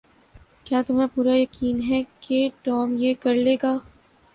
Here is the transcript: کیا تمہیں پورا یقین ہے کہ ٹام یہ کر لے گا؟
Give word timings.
کیا 0.65 0.81
تمہیں 0.81 1.07
پورا 1.15 1.35
یقین 1.35 1.81
ہے 1.89 2.01
کہ 2.19 2.47
ٹام 2.63 2.95
یہ 2.97 3.13
کر 3.19 3.35
لے 3.35 3.55
گا؟ 3.63 3.77